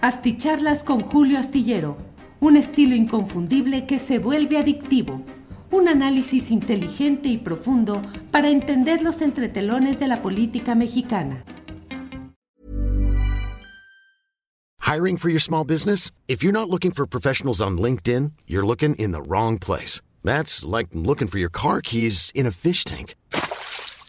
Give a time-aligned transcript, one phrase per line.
[0.00, 1.96] Asticharlas con Julio Astillero,
[2.38, 5.22] un estilo inconfundible que se vuelve adictivo.
[5.72, 8.00] Un análisis inteligente y profundo
[8.30, 11.42] para entender los entretelones de la política mexicana.
[14.80, 16.12] Hiring for your small business?
[16.28, 20.00] If you're not looking for professionals on LinkedIn, you're looking in the wrong place.
[20.22, 23.16] That's like looking for your car keys in a fish tank.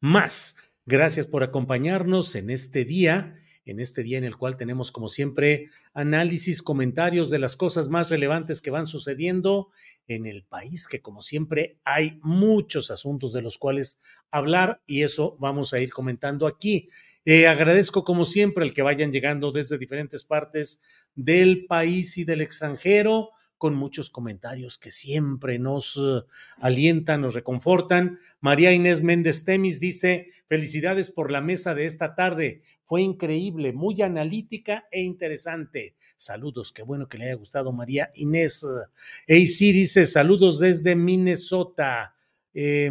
[0.00, 0.56] más.
[0.84, 5.70] Gracias por acompañarnos en este día, en este día en el cual tenemos, como siempre,
[5.94, 9.70] análisis, comentarios de las cosas más relevantes que van sucediendo
[10.06, 15.36] en el país, que como siempre hay muchos asuntos de los cuales hablar y eso
[15.40, 16.88] vamos a ir comentando aquí.
[17.24, 20.80] Eh, agradezco como siempre el que vayan llegando desde diferentes partes
[21.16, 26.24] del país y del extranjero con muchos comentarios que siempre nos uh,
[26.58, 28.18] alientan, nos reconfortan.
[28.40, 32.62] María Inés Méndez Temis dice, felicidades por la mesa de esta tarde.
[32.84, 35.96] Fue increíble, muy analítica e interesante.
[36.16, 38.64] Saludos, qué bueno que le haya gustado María Inés.
[38.64, 42.14] AC dice, saludos desde Minnesota.
[42.54, 42.90] Eh,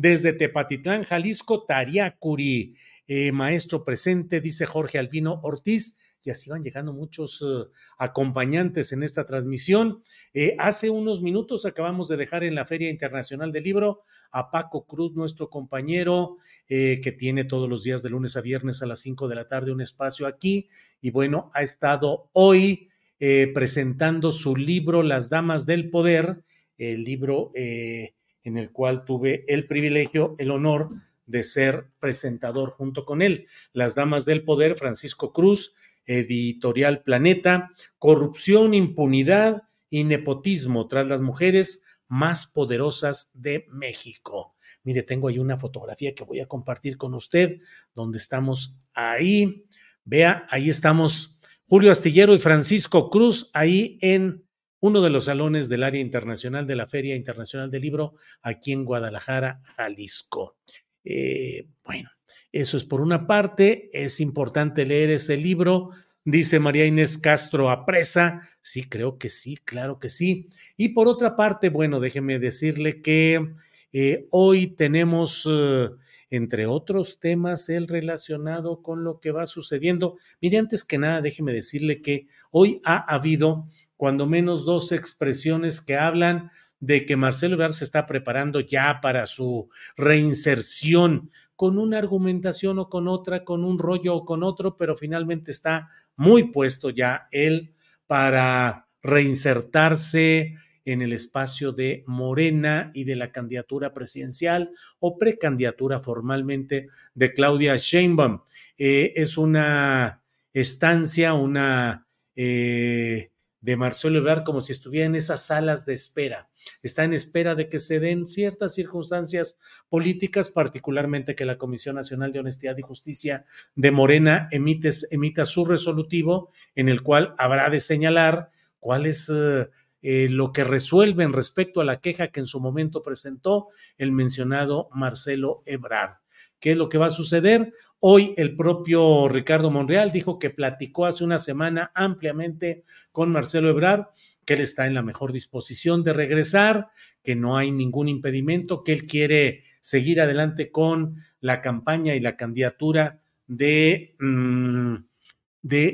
[0.00, 2.76] desde Tepatitlán, Jalisco, Tariacuri.
[3.08, 9.02] Eh, maestro presente, dice Jorge Albino Ortiz y así van llegando muchos uh, acompañantes en
[9.02, 10.02] esta transmisión.
[10.34, 14.86] Eh, hace unos minutos acabamos de dejar en la Feria Internacional del Libro a Paco
[14.86, 16.36] Cruz, nuestro compañero,
[16.68, 19.48] eh, que tiene todos los días de lunes a viernes a las 5 de la
[19.48, 20.68] tarde un espacio aquí.
[21.00, 22.88] Y bueno, ha estado hoy
[23.20, 26.44] eh, presentando su libro Las Damas del Poder,
[26.76, 30.90] el libro en el cual tuve el privilegio, el honor
[31.28, 33.46] de ser presentador junto con él.
[33.72, 35.76] Las Damas del Poder, Francisco Cruz,
[36.08, 44.54] Editorial Planeta, corrupción, impunidad y nepotismo tras las mujeres más poderosas de México.
[44.82, 47.60] Mire, tengo ahí una fotografía que voy a compartir con usted,
[47.94, 49.66] donde estamos ahí.
[50.04, 54.48] Vea, ahí estamos Julio Astillero y Francisco Cruz, ahí en
[54.80, 58.84] uno de los salones del área internacional de la Feria Internacional del Libro, aquí en
[58.84, 60.56] Guadalajara, Jalisco.
[61.04, 62.10] Eh, bueno,
[62.52, 65.90] eso es por una parte, es importante leer ese libro,
[66.24, 68.48] dice María Inés Castro Apresa.
[68.62, 70.48] Sí, creo que sí, claro que sí.
[70.76, 73.54] Y por otra parte, bueno, déjeme decirle que
[73.92, 75.90] eh, hoy tenemos, eh,
[76.30, 80.16] entre otros temas, el relacionado con lo que va sucediendo.
[80.40, 85.96] Mire, antes que nada, déjeme decirle que hoy ha habido cuando menos dos expresiones que
[85.96, 92.78] hablan de que Marcelo Ebrard se está preparando ya para su reinserción con una argumentación
[92.78, 97.28] o con otra, con un rollo o con otro, pero finalmente está muy puesto ya
[97.32, 97.74] él
[98.06, 106.88] para reinsertarse en el espacio de Morena y de la candidatura presidencial o precandidatura formalmente
[107.14, 108.40] de Claudia Sheinbaum.
[108.78, 110.22] Eh, es una
[110.52, 112.06] estancia, una
[112.36, 116.48] eh, de Marcelo Ebrard como si estuviera en esas salas de espera
[116.82, 119.58] está en espera de que se den ciertas circunstancias
[119.88, 125.64] políticas, particularmente que la Comisión Nacional de Honestidad y Justicia de Morena emite, emita su
[125.64, 128.50] resolutivo en el cual habrá de señalar
[128.80, 129.68] cuál es eh,
[130.02, 134.88] eh, lo que resuelven respecto a la queja que en su momento presentó el mencionado
[134.92, 136.18] Marcelo Ebrard.
[136.60, 137.72] ¿Qué es lo que va a suceder?
[138.00, 144.06] Hoy el propio Ricardo Monreal dijo que platicó hace una semana ampliamente con Marcelo Ebrard
[144.48, 146.88] que él está en la mejor disposición de regresar,
[147.22, 152.34] que no hay ningún impedimento, que él quiere seguir adelante con la campaña y la
[152.34, 154.94] candidatura de, mm,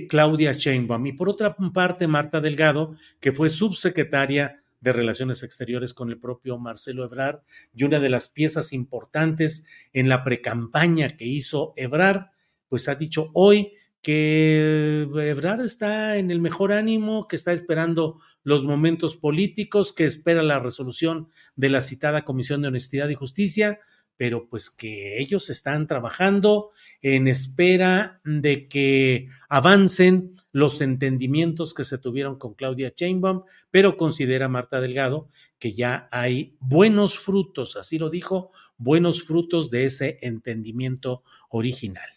[0.09, 1.05] Claudia Sheinbaum.
[1.05, 6.59] Y por otra parte, Marta Delgado, que fue subsecretaria de Relaciones Exteriores con el propio
[6.59, 7.41] Marcelo Ebrard
[7.75, 9.65] y una de las piezas importantes
[9.95, 12.27] en la precampaña que hizo Ebrard,
[12.69, 13.73] pues ha dicho hoy
[14.03, 20.43] que Ebrard está en el mejor ánimo, que está esperando los momentos políticos, que espera
[20.43, 23.81] la resolución de la citada Comisión de Honestidad y Justicia,
[24.17, 26.71] pero pues que ellos están trabajando
[27.03, 34.49] en espera de que avancen los entendimientos que se tuvieron con Claudia Chainbaum, pero considera
[34.49, 35.29] Marta Delgado
[35.59, 42.09] que ya hay buenos frutos, así lo dijo, buenos frutos de ese entendimiento original.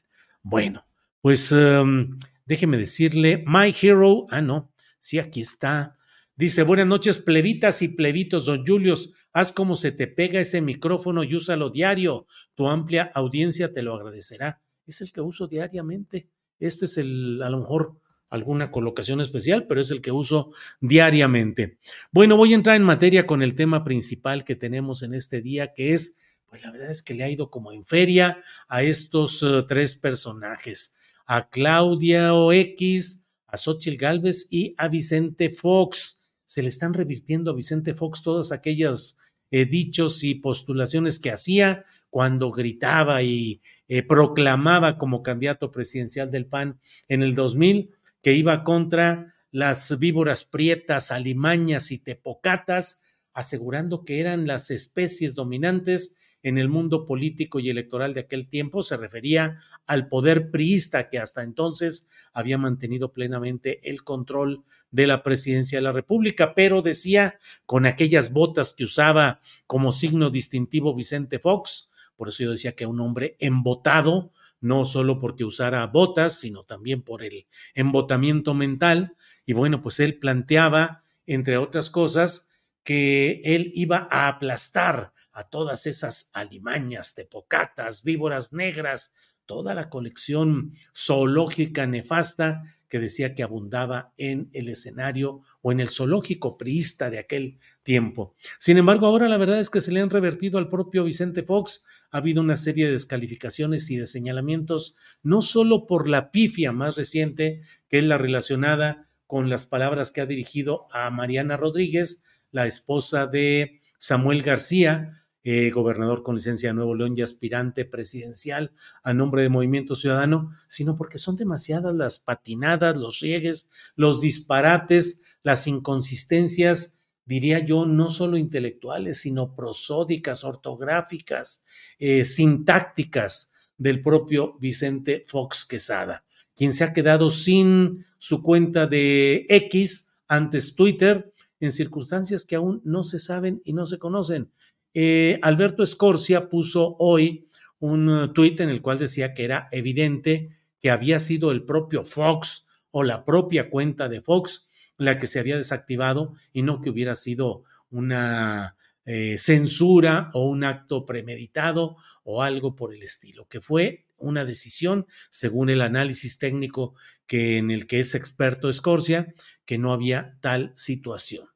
[0.43, 0.85] Bueno,
[1.21, 5.97] pues um, déjeme decirle, My Hero, ah, no, sí, aquí está.
[6.35, 9.13] Dice, buenas noches, plebitas y plebitos, don Julius.
[9.37, 12.25] Haz como se te pega ese micrófono y úsalo diario.
[12.55, 14.63] Tu amplia audiencia te lo agradecerá.
[14.87, 16.27] Es el que uso diariamente.
[16.57, 17.99] Este es el, a lo mejor,
[18.31, 21.77] alguna colocación especial, pero es el que uso diariamente.
[22.11, 25.71] Bueno, voy a entrar en materia con el tema principal que tenemos en este día,
[25.71, 26.17] que es,
[26.47, 29.93] pues la verdad es que le ha ido como en feria a estos uh, tres
[29.93, 30.95] personajes,
[31.27, 36.23] a Claudia X, a Xochitl Galvez y a Vicente Fox.
[36.43, 39.19] Se le están revirtiendo a Vicente Fox todas aquellas
[39.49, 46.79] dichos y postulaciones que hacía cuando gritaba y eh, proclamaba como candidato presidencial del PAN
[47.07, 47.91] en el 2000
[48.21, 53.03] que iba contra las víboras prietas, alimañas y tepocatas,
[53.33, 58.83] asegurando que eran las especies dominantes en el mundo político y electoral de aquel tiempo
[58.83, 65.23] se refería al poder priista que hasta entonces había mantenido plenamente el control de la
[65.23, 71.39] presidencia de la República, pero decía con aquellas botas que usaba como signo distintivo Vicente
[71.39, 76.63] Fox, por eso yo decía que un hombre embotado, no solo porque usara botas, sino
[76.63, 77.45] también por el
[77.75, 82.49] embotamiento mental, y bueno, pues él planteaba, entre otras cosas,
[82.83, 89.13] que él iba a aplastar a todas esas alimañas, tepocatas, víboras negras,
[89.45, 95.89] toda la colección zoológica nefasta que decía que abundaba en el escenario o en el
[95.89, 98.35] zoológico priista de aquel tiempo.
[98.57, 101.85] Sin embargo, ahora la verdad es que se le han revertido al propio Vicente Fox.
[102.09, 106.95] Ha habido una serie de descalificaciones y de señalamientos, no solo por la pifia más
[106.95, 112.65] reciente, que es la relacionada con las palabras que ha dirigido a Mariana Rodríguez, la
[112.65, 115.11] esposa de Samuel García,
[115.49, 120.51] eh, gobernador con licencia de Nuevo León y aspirante presidencial a nombre de Movimiento Ciudadano,
[120.67, 128.09] sino porque son demasiadas las patinadas, los riegues, los disparates, las inconsistencias, diría yo, no
[128.09, 131.63] solo intelectuales, sino prosódicas, ortográficas,
[131.97, 136.25] eh, sintácticas del propio Vicente Fox Quesada,
[136.57, 142.81] quien se ha quedado sin su cuenta de X, antes Twitter, en circunstancias que aún
[142.83, 144.51] no se saben y no se conocen.
[144.93, 147.47] Eh, Alberto Escorcia puso hoy
[147.79, 152.03] un uh, tuit en el cual decía que era evidente que había sido el propio
[152.03, 154.67] Fox o la propia cuenta de Fox
[154.97, 158.75] la que se había desactivado y no que hubiera sido una
[159.05, 165.05] eh, censura o un acto premeditado o algo por el estilo, que fue una decisión,
[165.29, 166.95] según el análisis técnico
[167.27, 169.33] que en el que es experto Escorcia,
[169.65, 171.47] que no había tal situación.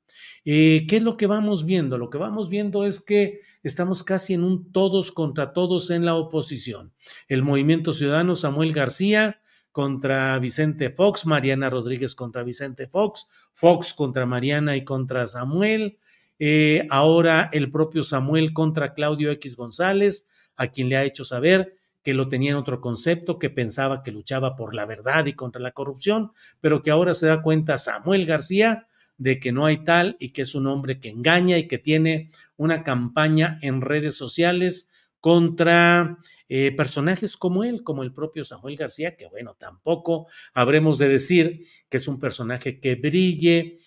[0.43, 1.97] Eh, ¿Qué es lo que vamos viendo?
[1.97, 6.15] Lo que vamos viendo es que estamos casi en un todos contra todos en la
[6.15, 6.93] oposición.
[7.27, 9.39] El Movimiento Ciudadano, Samuel García
[9.71, 15.99] contra Vicente Fox, Mariana Rodríguez contra Vicente Fox, Fox contra Mariana y contra Samuel.
[16.39, 21.75] Eh, ahora el propio Samuel contra Claudio X González, a quien le ha hecho saber
[22.03, 25.61] que lo tenía en otro concepto, que pensaba que luchaba por la verdad y contra
[25.61, 28.87] la corrupción, pero que ahora se da cuenta Samuel García
[29.21, 32.31] de que no hay tal y que es un hombre que engaña y que tiene
[32.57, 36.17] una campaña en redes sociales contra
[36.49, 40.25] eh, personajes como él, como el propio Samuel García, que bueno, tampoco
[40.55, 43.77] habremos de decir que es un personaje que brille,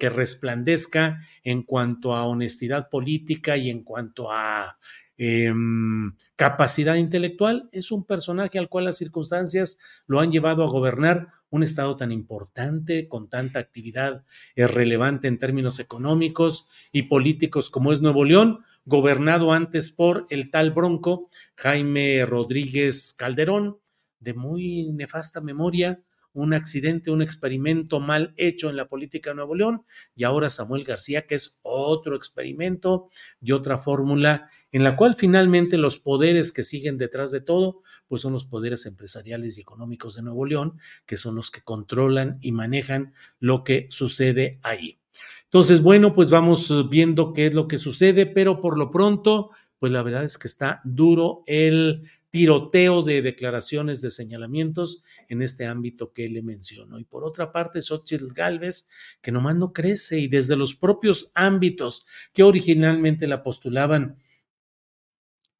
[0.00, 4.76] que resplandezca en cuanto a honestidad política y en cuanto a
[5.16, 9.78] Em, capacidad intelectual, es un personaje al cual las circunstancias
[10.08, 14.24] lo han llevado a gobernar un estado tan importante, con tanta actividad
[14.56, 20.72] relevante en términos económicos y políticos como es Nuevo León, gobernado antes por el tal
[20.72, 23.78] Bronco, Jaime Rodríguez Calderón,
[24.18, 26.02] de muy nefasta memoria,
[26.34, 29.82] un accidente, un experimento mal hecho en la política de Nuevo León,
[30.14, 33.08] y ahora Samuel García, que es otro experimento
[33.40, 38.22] y otra fórmula en la cual finalmente los poderes que siguen detrás de todo, pues
[38.22, 42.52] son los poderes empresariales y económicos de Nuevo León, que son los que controlan y
[42.52, 44.98] manejan lo que sucede ahí.
[45.44, 49.92] Entonces, bueno, pues vamos viendo qué es lo que sucede, pero por lo pronto, pues
[49.92, 52.02] la verdad es que está duro el
[52.34, 56.98] tiroteo de declaraciones, de señalamientos en este ámbito que le menciono.
[56.98, 58.88] Y por otra parte, Xochitl Galvez,
[59.22, 64.18] que nomás no crece y desde los propios ámbitos que originalmente la postulaban,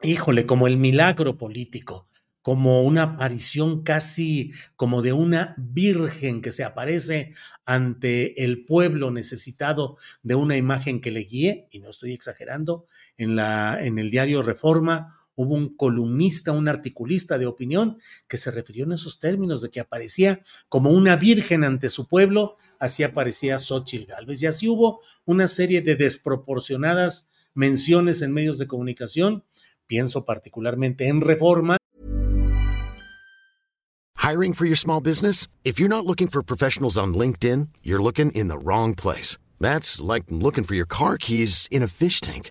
[0.03, 2.09] híjole, como el milagro político,
[2.43, 9.97] como una aparición casi como de una virgen que se aparece ante el pueblo necesitado
[10.25, 14.43] de una imagen que le guíe, y no estoy exagerando, en, la, en el diario
[14.43, 17.99] Reforma hubo un columnista, un articulista de opinión
[18.29, 22.57] que se refirió en esos términos de que aparecía como una virgen ante su pueblo,
[22.79, 24.43] así aparecía Xochitl Galvez.
[24.43, 29.45] Y así hubo una serie de desproporcionadas menciones en medios de comunicación,
[29.87, 31.77] pienso particularmente en Reforma.
[34.17, 35.49] Hiring for your small business?
[35.65, 39.37] If you're not looking for professionals on LinkedIn, you're looking in the wrong place.
[39.61, 42.51] That's like looking for your car keys in a fish tank.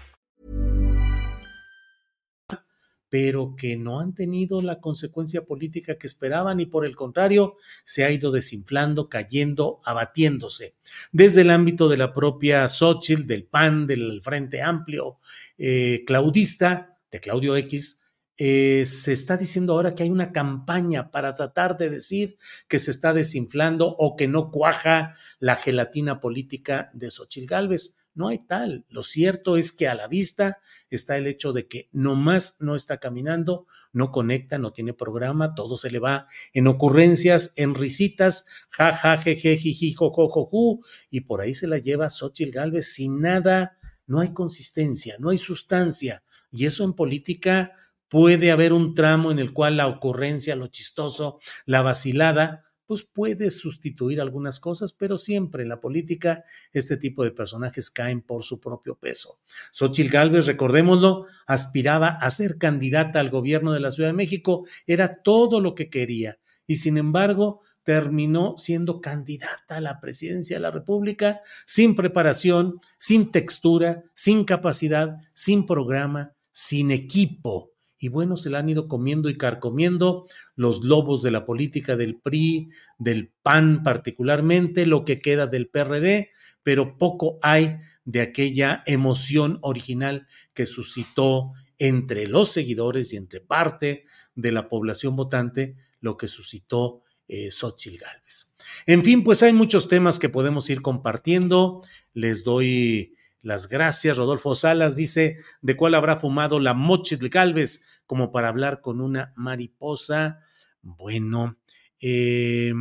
[3.11, 8.05] Pero que no han tenido la consecuencia política que esperaban y por el contrario se
[8.05, 10.75] ha ido desinflando, cayendo, abatiéndose.
[11.11, 15.19] Desde el ámbito de la propia Xochitl, del PAN, del Frente Amplio,
[15.57, 18.01] eh, claudista, de Claudio X,
[18.37, 22.37] eh, se está diciendo ahora que hay una campaña para tratar de decir
[22.69, 27.97] que se está desinflando o que no cuaja la gelatina política de Xochitl Gálvez.
[28.13, 28.85] No hay tal.
[28.89, 32.99] Lo cierto es que a la vista está el hecho de que nomás no está
[32.99, 38.91] caminando, no conecta, no tiene programa, todo se le va en ocurrencias, en risitas, ja,
[38.91, 43.21] ja, je, je, jo, jo, ju, y por ahí se la lleva Xochitl Galvez sin
[43.21, 43.77] nada,
[44.07, 47.73] no hay consistencia, no hay sustancia, y eso en política
[48.09, 53.51] puede haber un tramo en el cual la ocurrencia, lo chistoso, la vacilada, pues puede
[53.51, 56.43] sustituir algunas cosas, pero siempre en la política
[56.73, 59.39] este tipo de personajes caen por su propio peso.
[59.71, 65.19] Xochitl Gálvez, recordémoslo, aspiraba a ser candidata al gobierno de la Ciudad de México, era
[65.19, 70.71] todo lo que quería y sin embargo terminó siendo candidata a la presidencia de la
[70.71, 77.70] República sin preparación, sin textura, sin capacidad, sin programa, sin equipo
[78.01, 82.19] y bueno, se la han ido comiendo y carcomiendo los lobos de la política del
[82.19, 86.31] PRI, del PAN particularmente, lo que queda del PRD,
[86.63, 94.05] pero poco hay de aquella emoción original que suscitó entre los seguidores y entre parte
[94.33, 98.55] de la población votante lo que suscitó eh, Xochitl Gálvez.
[98.87, 101.83] En fin, pues hay muchos temas que podemos ir compartiendo.
[102.13, 104.17] Les doy las gracias.
[104.17, 109.33] Rodolfo Salas dice, ¿de cuál habrá fumado la Mochitl Galvez como para hablar con una
[109.35, 110.39] mariposa?
[110.81, 111.57] Bueno,
[111.99, 112.73] eh,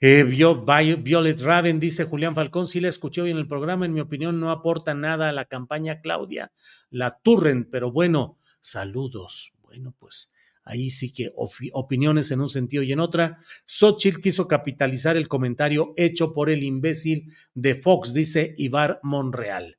[0.00, 4.00] eh, Violet Raven dice Julián Falcón, sí la escuché hoy en el programa, en mi
[4.00, 6.52] opinión no aporta nada a la campaña Claudia,
[6.90, 9.54] la turren, pero bueno, saludos.
[9.62, 10.33] Bueno, pues
[10.64, 13.38] ahí sí que opiniones en un sentido y en otra.
[13.66, 19.78] Xochitl quiso capitalizar el comentario hecho por el imbécil de Fox, dice Ibar Monreal.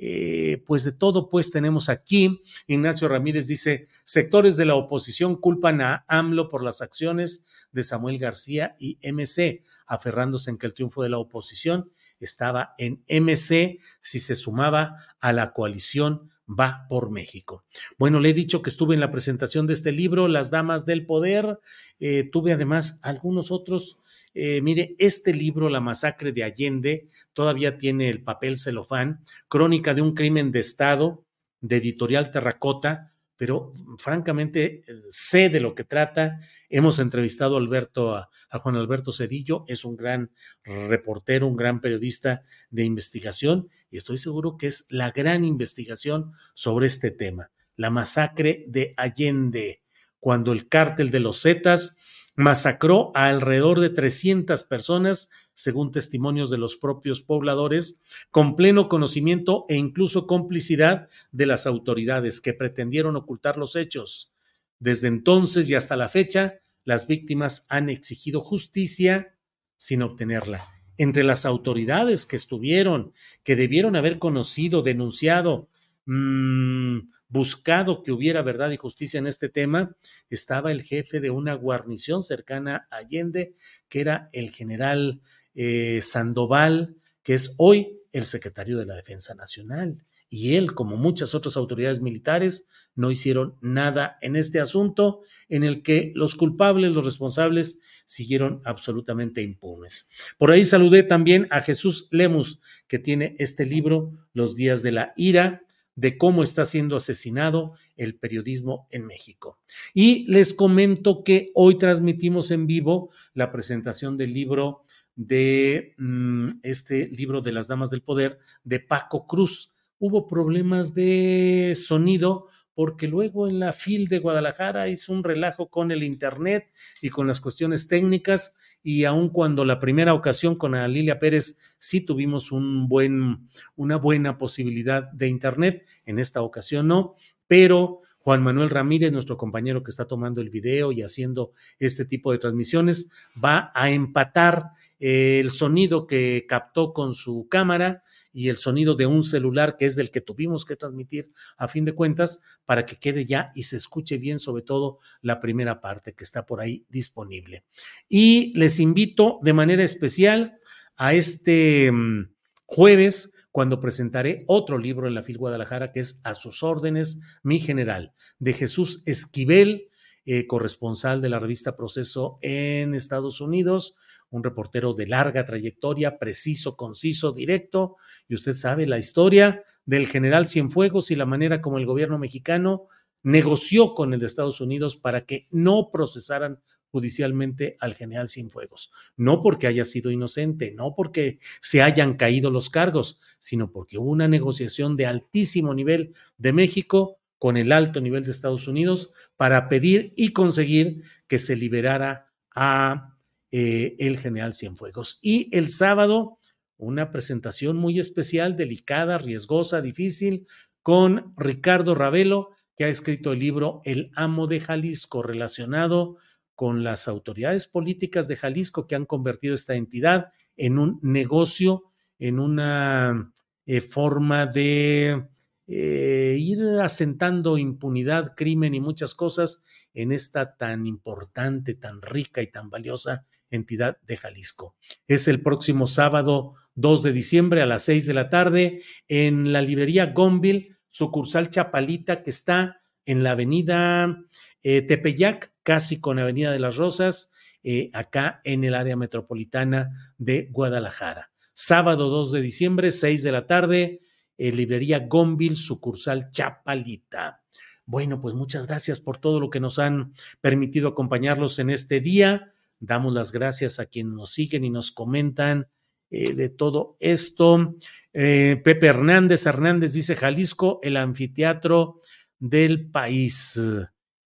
[0.00, 5.80] Eh, pues de todo, pues tenemos aquí, Ignacio Ramírez dice, sectores de la oposición culpan
[5.80, 11.02] a AMLO por las acciones de Samuel García y MC, aferrándose en que el triunfo
[11.02, 17.64] de la oposición estaba en MC si se sumaba a la coalición va por México.
[17.98, 21.06] Bueno, le he dicho que estuve en la presentación de este libro, Las Damas del
[21.06, 21.58] Poder.
[22.00, 23.98] Eh, tuve además algunos otros.
[24.34, 30.02] Eh, mire, este libro, La Masacre de Allende, todavía tiene el papel celofán, Crónica de
[30.02, 31.24] un crimen de Estado,
[31.60, 36.40] de editorial Terracota, pero francamente sé de lo que trata.
[36.68, 38.28] Hemos entrevistado a, Alberto, a,
[38.58, 40.30] Juan Alberto Cedillo, es un gran
[40.64, 46.88] reportero, un gran periodista de investigación y estoy seguro que es la gran investigación sobre
[46.88, 49.82] este tema, la masacre de Allende,
[50.20, 51.96] cuando el cártel de los Zetas
[52.38, 59.66] masacró a alrededor de 300 personas, según testimonios de los propios pobladores, con pleno conocimiento
[59.68, 64.32] e incluso complicidad de las autoridades que pretendieron ocultar los hechos.
[64.78, 69.36] Desde entonces y hasta la fecha, las víctimas han exigido justicia
[69.76, 70.64] sin obtenerla.
[70.96, 75.70] Entre las autoridades que estuvieron, que debieron haber conocido, denunciado,
[76.04, 79.96] mmm, buscado que hubiera verdad y justicia en este tema,
[80.30, 83.54] estaba el jefe de una guarnición cercana a Allende,
[83.88, 85.20] que era el general
[85.54, 90.04] eh, Sandoval, que es hoy el secretario de la Defensa Nacional.
[90.30, 95.82] Y él, como muchas otras autoridades militares, no hicieron nada en este asunto en el
[95.82, 100.10] que los culpables, los responsables, siguieron absolutamente impunes.
[100.38, 105.12] Por ahí saludé también a Jesús Lemus, que tiene este libro, Los días de la
[105.16, 105.62] ira,
[105.98, 109.58] de cómo está siendo asesinado el periodismo en México.
[109.94, 114.84] Y les comento que hoy transmitimos en vivo la presentación del libro
[115.16, 119.74] de mm, este libro de las Damas del Poder de Paco Cruz.
[119.98, 125.90] Hubo problemas de sonido porque luego en la FIL de Guadalajara hizo un relajo con
[125.90, 126.70] el Internet
[127.02, 132.00] y con las cuestiones técnicas y aun cuando la primera ocasión con Lilia Pérez sí
[132.00, 137.14] tuvimos una buena posibilidad de Internet, en esta ocasión no,
[137.46, 142.30] pero Juan Manuel Ramírez, nuestro compañero que está tomando el video y haciendo este tipo
[142.30, 143.10] de transmisiones,
[143.42, 148.02] va a empatar el sonido que captó con su cámara
[148.38, 151.84] y el sonido de un celular que es del que tuvimos que transmitir a fin
[151.84, 156.14] de cuentas para que quede ya y se escuche bien sobre todo la primera parte
[156.14, 157.64] que está por ahí disponible.
[158.08, 160.56] Y les invito de manera especial
[160.96, 162.30] a este mm,
[162.64, 167.58] jueves cuando presentaré otro libro en la FIL Guadalajara que es A sus órdenes, mi
[167.58, 169.88] general, de Jesús Esquivel,
[170.26, 173.96] eh, corresponsal de la revista Proceso en Estados Unidos,
[174.30, 177.96] un reportero de larga trayectoria, preciso, conciso, directo,
[178.28, 182.88] y usted sabe la historia del general Cienfuegos y la manera como el gobierno mexicano
[183.22, 188.90] negoció con el de Estados Unidos para que no procesaran judicialmente al general Cienfuegos.
[189.16, 194.10] No porque haya sido inocente, no porque se hayan caído los cargos, sino porque hubo
[194.10, 199.68] una negociación de altísimo nivel de México con el alto nivel de Estados Unidos para
[199.68, 203.17] pedir y conseguir que se liberara a
[203.50, 205.18] eh, el general Cienfuegos.
[205.22, 206.38] Y el sábado,
[206.76, 210.46] una presentación muy especial, delicada, riesgosa, difícil,
[210.82, 216.16] con Ricardo Ravelo, que ha escrito el libro El amo de Jalisco, relacionado
[216.54, 221.84] con las autoridades políticas de Jalisco que han convertido esta entidad en un negocio,
[222.18, 223.32] en una
[223.64, 225.28] eh, forma de
[225.66, 229.62] eh, ir asentando impunidad, crimen y muchas cosas
[229.94, 234.76] en esta tan importante, tan rica y tan valiosa entidad de Jalisco.
[235.06, 239.62] Es el próximo sábado 2 de diciembre a las 6 de la tarde en la
[239.62, 244.16] librería Gonville, sucursal Chapalita, que está en la avenida
[244.62, 247.32] eh, Tepeyac, casi con Avenida de las Rosas,
[247.62, 251.30] eh, acá en el área metropolitana de Guadalajara.
[251.54, 254.00] Sábado 2 de diciembre, 6 de la tarde,
[254.36, 257.42] en librería Gonville, sucursal Chapalita.
[257.84, 262.52] Bueno, pues muchas gracias por todo lo que nos han permitido acompañarlos en este día.
[262.80, 265.68] Damos las gracias a quienes nos siguen y nos comentan
[266.10, 267.76] eh, de todo esto.
[268.12, 272.00] Eh, Pepe Hernández Hernández dice Jalisco, el anfiteatro
[272.38, 273.60] del país.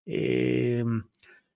[0.06, 0.84] Eh,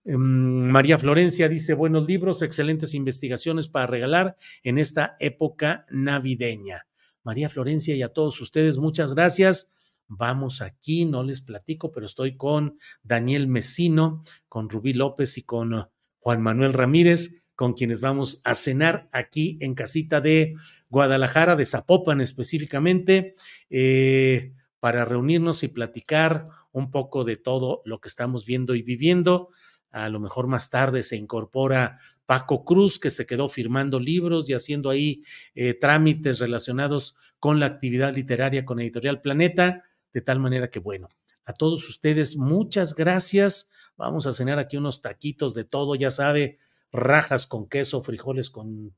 [0.04, 6.86] em, María Florencia dice buenos libros, excelentes investigaciones para regalar en esta época navideña.
[7.22, 9.72] María Florencia y a todos ustedes, muchas gracias.
[10.08, 15.88] Vamos aquí, no les platico, pero estoy con Daniel Mesino, con Rubí López y con
[16.26, 20.56] Juan Manuel Ramírez, con quienes vamos a cenar aquí en casita de
[20.88, 23.36] Guadalajara, de Zapopan específicamente,
[23.70, 29.50] eh, para reunirnos y platicar un poco de todo lo que estamos viendo y viviendo.
[29.92, 34.54] A lo mejor más tarde se incorpora Paco Cruz, que se quedó firmando libros y
[34.54, 35.22] haciendo ahí
[35.54, 41.08] eh, trámites relacionados con la actividad literaria con Editorial Planeta, de tal manera que, bueno,
[41.44, 46.58] a todos ustedes, muchas gracias Vamos a cenar aquí unos taquitos de todo, ya sabe,
[46.92, 48.94] rajas con queso, frijoles con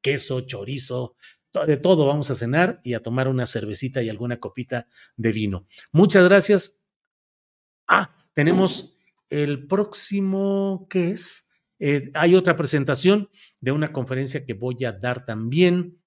[0.00, 1.16] queso, chorizo,
[1.66, 5.66] de todo vamos a cenar y a tomar una cervecita y alguna copita de vino.
[5.92, 6.84] Muchas gracias.
[7.88, 8.96] Ah, tenemos
[9.30, 11.48] el próximo, ¿qué es?
[11.80, 16.00] Eh, hay otra presentación de una conferencia que voy a dar también,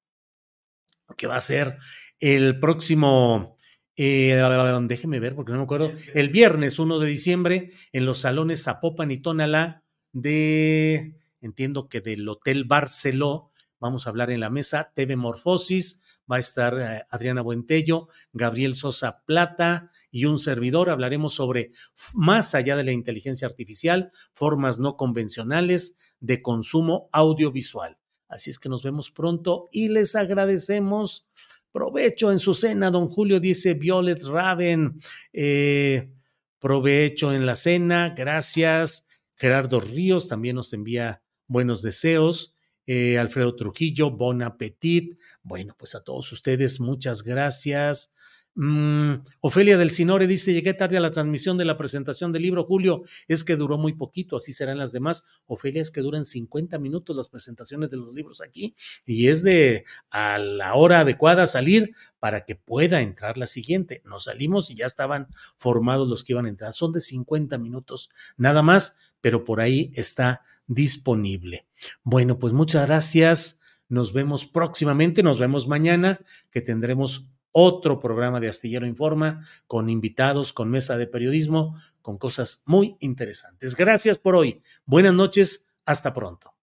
[1.17, 1.77] que va a ser
[2.19, 3.57] el próximo
[3.95, 4.41] eh,
[4.83, 9.11] déjeme ver porque no me acuerdo, el viernes 1 de diciembre en los salones Zapopan
[9.11, 15.15] y Tonalá de, entiendo que del Hotel Barceló, vamos a hablar en la mesa, TV
[15.15, 16.01] Morfosis,
[16.31, 20.89] va a estar eh, Adriana Buentello, Gabriel Sosa Plata y un servidor.
[20.89, 21.71] Hablaremos sobre
[22.13, 27.97] más allá de la inteligencia artificial, formas no convencionales de consumo audiovisual.
[28.29, 31.27] Así es que nos vemos pronto y les agradecemos.
[31.73, 35.01] Provecho en su cena, don Julio dice Violet Raven.
[35.33, 36.13] Eh,
[36.59, 39.07] provecho en la cena, gracias.
[39.35, 42.55] Gerardo Ríos también nos envía buenos deseos.
[42.85, 45.19] Eh, Alfredo Trujillo, Bon Appetit.
[45.41, 48.12] Bueno, pues a todos ustedes, muchas gracias.
[48.55, 52.65] Mm, Ofelia del Sinore dice: Llegué tarde a la transmisión de la presentación del libro,
[52.65, 53.03] Julio.
[53.27, 55.25] Es que duró muy poquito, así serán las demás.
[55.47, 59.85] Ofelia, es que duran 50 minutos las presentaciones de los libros aquí y es de
[60.11, 64.01] a la hora adecuada salir para que pueda entrar la siguiente.
[64.05, 66.73] Nos salimos y ya estaban formados los que iban a entrar.
[66.73, 71.65] Son de 50 minutos nada más, pero por ahí está disponible.
[72.03, 73.61] Bueno, pues muchas gracias.
[73.89, 76.19] Nos vemos próximamente, nos vemos mañana,
[76.51, 82.63] que tendremos otro programa de Astillero Informa con invitados, con mesa de periodismo, con cosas
[82.65, 83.75] muy interesantes.
[83.75, 84.61] Gracias por hoy.
[84.85, 85.69] Buenas noches.
[85.85, 86.53] Hasta pronto.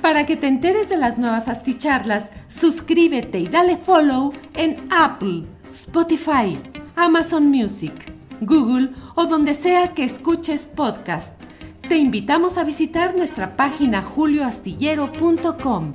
[0.00, 6.58] Para que te enteres de las nuevas asticharlas, suscríbete y dale follow en Apple, Spotify,
[6.96, 7.92] Amazon Music,
[8.40, 11.40] Google o donde sea que escuches podcast.
[11.88, 15.94] Te invitamos a visitar nuestra página julioastillero.com.